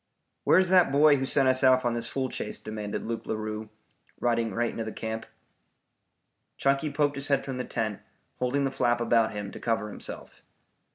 "Where's 0.45 0.69
that 0.69 0.91
boy 0.91 1.17
who 1.17 1.27
sent 1.27 1.47
us 1.47 1.63
off 1.63 1.85
on 1.85 1.93
this 1.93 2.07
fool 2.07 2.27
chase?" 2.27 2.57
demanded 2.57 3.05
Luke 3.05 3.27
Larue, 3.27 3.69
riding 4.19 4.51
right 4.51 4.71
into 4.71 4.83
the 4.83 4.91
camp. 4.91 5.27
Chunky 6.57 6.89
poked 6.91 7.17
his 7.17 7.27
head 7.27 7.45
from 7.45 7.59
the 7.59 7.63
tent, 7.65 7.99
holding 8.39 8.63
the 8.65 8.71
flap 8.71 8.99
about 8.99 9.33
him 9.33 9.51
to 9.51 9.59
cover 9.59 9.89
himself. 9.89 10.41